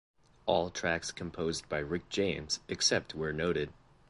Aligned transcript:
All 0.47 0.71
tracks 0.71 1.11
composed 1.11 1.69
by 1.69 1.77
Rick 1.77 2.09
James, 2.09 2.59
except 2.67 3.13
where 3.13 3.31
noted. 3.31 3.71